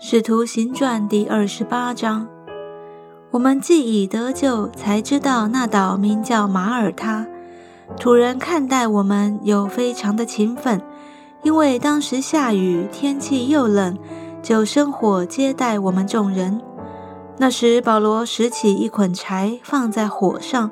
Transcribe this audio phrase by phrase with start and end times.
[0.00, 2.28] 使徒行传第二十八章，
[3.32, 7.26] 我们既已得救，才知道那岛名叫马耳他。
[7.98, 10.80] 土人看待我们有非常的勤奋，
[11.42, 13.98] 因为当时下雨，天气又冷，
[14.40, 16.60] 就生火接待我们众人。
[17.36, 20.70] 那时保罗拾起一捆柴放在火上，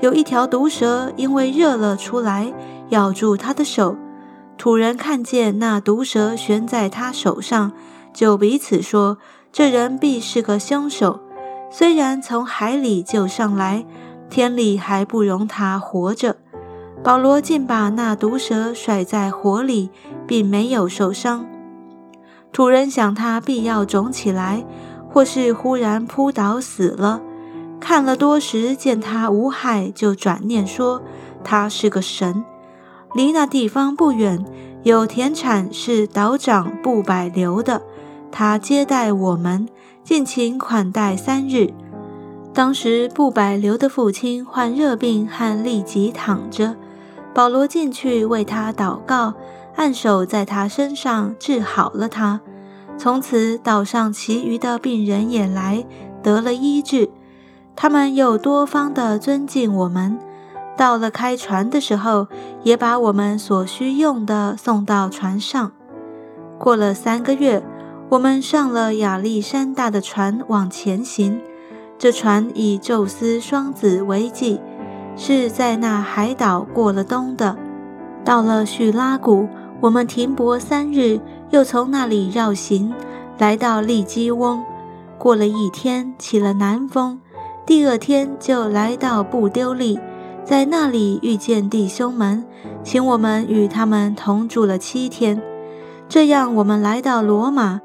[0.00, 2.50] 有一条毒蛇因为热了出来，
[2.88, 3.94] 咬住他的手。
[4.56, 7.70] 土人看见那毒蛇悬在他手上。
[8.14, 9.18] 就彼此说
[9.52, 11.20] ：“这人必是个凶手。
[11.70, 13.84] 虽然从海里救上来，
[14.30, 16.36] 天理还不容他活着。”
[17.02, 19.90] 保罗竟把那毒蛇甩在火里，
[20.26, 21.44] 并没有受伤。
[22.50, 24.64] 土人想他必要肿起来，
[25.10, 27.20] 或是忽然扑倒死了。
[27.78, 31.02] 看了多时，见他无害，就转念说
[31.44, 32.42] ：“他是个神。”
[33.12, 34.42] 离那地方不远，
[34.84, 37.82] 有田产是岛长布柏留的。
[38.36, 39.68] 他接待我们，
[40.02, 41.72] 尽情款待三日。
[42.52, 46.74] 当时布百流的父亲患热病，和立即躺着。
[47.32, 49.34] 保罗进去为他祷告，
[49.76, 52.40] 按手在他身上，治好了他。
[52.98, 55.86] 从此岛上其余的病人也来
[56.20, 57.08] 得了医治。
[57.76, 60.18] 他们又多方的尊敬我们。
[60.76, 62.26] 到了开船的时候，
[62.64, 65.70] 也把我们所需用的送到船上。
[66.58, 67.62] 过了三个月。
[68.10, 71.40] 我们上了亚历山大的船往前行，
[71.98, 74.60] 这船以宙斯双子为记，
[75.16, 77.56] 是在那海岛过了冬的。
[78.24, 79.48] 到了叙拉古，
[79.80, 81.18] 我们停泊三日，
[81.50, 82.92] 又从那里绕行，
[83.38, 84.62] 来到利基翁。
[85.18, 87.20] 过了一天，起了南风，
[87.66, 89.98] 第二天就来到布丢利，
[90.44, 92.44] 在那里遇见弟兄们，
[92.82, 95.42] 请我们与他们同住了七天。
[96.08, 97.80] 这样，我们来到罗马。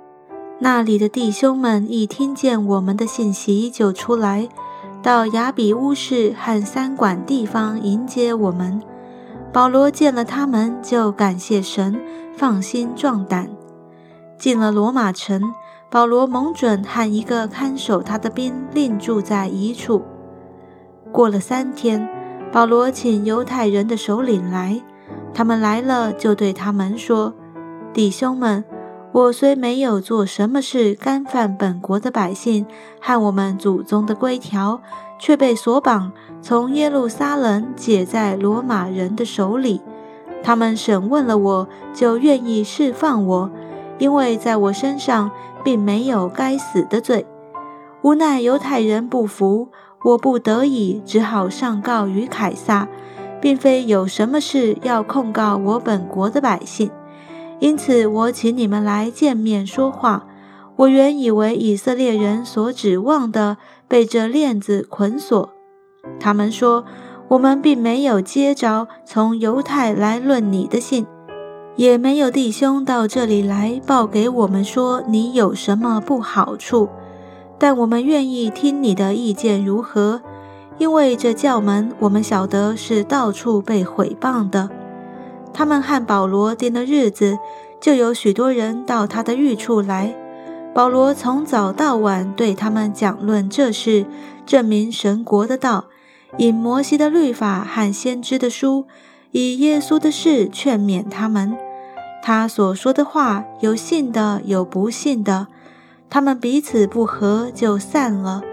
[0.61, 4.49] 那里的弟兄们一听见我们的信息，就出来
[5.01, 8.81] 到雅比乌市和三馆地方迎接我们。
[9.53, 11.97] 保罗见了他们，就感谢神，
[12.35, 13.49] 放心壮胆。
[14.37, 15.41] 进了罗马城，
[15.89, 20.03] 保罗蒙准和一个看守他的兵另住在一处。
[21.09, 22.05] 过了三天，
[22.51, 24.81] 保罗请犹太人的首领来，
[25.33, 27.33] 他们来了，就对他们说
[27.93, 28.63] ：“弟兄们。”
[29.11, 32.65] 我虽没有做什么事干犯本国的百姓
[33.01, 34.81] 和我们祖宗的规条，
[35.17, 36.11] 却被锁绑，
[36.43, 39.81] 从耶路撒冷解在罗马人的手里。
[40.43, 43.49] 他们审问了我，就愿意释放我，
[43.97, 45.31] 因为在我身上
[45.63, 47.25] 并没有该死的罪。
[48.03, 49.69] 无奈犹太人不服，
[50.03, 52.87] 我不得已只好上告于凯撒，
[53.41, 56.91] 并非有什么事要控告我本国的百姓。
[57.59, 60.25] 因此，我请你们来见面说话。
[60.77, 65.49] 我原以为以色列人所指望的被这链子捆锁。
[66.21, 66.85] 他们说，
[67.27, 71.05] 我们并没有接着从犹太来论你的信，
[71.75, 76.87] 也没有弟兄到这里来报给我们说你有什么不好处。
[77.57, 80.21] 但我们愿意听你的意见如何，
[80.77, 84.69] 因为这教门我们晓得是到处被毁谤的。
[85.53, 87.37] 他们和保罗定的日子，
[87.81, 90.15] 就有许多人到他的寓处来。
[90.73, 94.05] 保罗从早到晚对他们讲论这事，
[94.45, 95.85] 证明神国的道，
[96.37, 98.85] 引摩西的律法和先知的书，
[99.31, 101.57] 以耶稣的事劝勉他们。
[102.21, 105.47] 他所说的话，有信的，有不信的。
[106.09, 108.43] 他们彼此不和，就散了。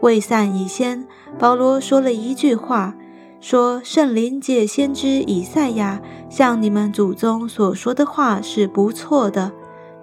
[0.00, 1.06] 未散以先，
[1.38, 2.94] 保罗说了一句话。
[3.40, 9.52] 说圣灵借先知以赛亚向你们祖宗所说的话是不错的。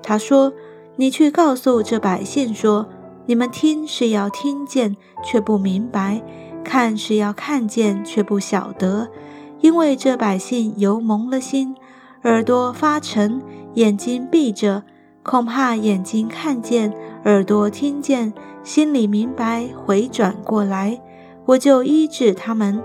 [0.02, 0.54] 他说
[0.96, 2.88] ：“你去告诉这百姓说，
[3.26, 6.22] 你们听是要听见，却不明白；
[6.64, 9.08] 看是要看见，却不晓得。
[9.62, 11.76] 因为这百姓油蒙了心，
[12.24, 13.42] 耳朵发沉，
[13.76, 14.84] 眼睛闭着，
[15.24, 16.94] 恐怕眼睛看见，
[17.26, 18.34] 耳朵听见，
[18.64, 21.02] 心里明白，回转过来，
[21.46, 22.82] 我就医治他们。”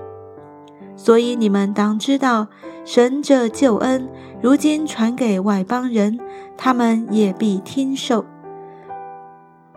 [0.98, 2.48] 所以你们当知道，
[2.84, 4.08] 神这救恩
[4.42, 6.18] 如今传给外邦人，
[6.56, 8.24] 他们也必听受。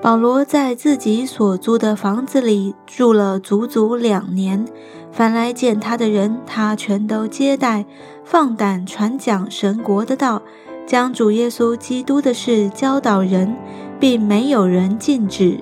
[0.01, 4.65] 保罗在自己所租的房子里住了足足两年，
[5.12, 7.85] 凡来见他的人，他全都接待，
[8.25, 10.41] 放胆传讲神国的道，
[10.88, 13.56] 将主耶稣基督的事教导人，
[14.00, 15.59] 并没有人禁止。